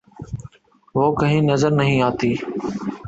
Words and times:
وہ 0.95 1.05
کہیں 1.15 1.41
نظر 1.41 1.71
نہیں 1.71 2.01
آتی۔ 2.01 2.31